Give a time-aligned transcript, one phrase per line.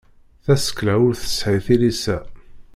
[0.43, 2.17] Tasekla ur tesɛi tilisa.